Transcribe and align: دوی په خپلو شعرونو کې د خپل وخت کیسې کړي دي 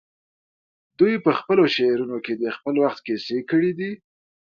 دوی 0.99 1.13
په 1.25 1.31
خپلو 1.39 1.63
شعرونو 1.75 2.17
کې 2.25 2.33
د 2.37 2.43
خپل 2.55 2.75
وخت 2.83 2.99
کیسې 3.07 3.39
کړي 3.51 3.71
دي 3.79 3.91